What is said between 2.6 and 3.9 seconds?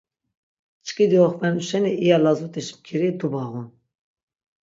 mkiri dubağun.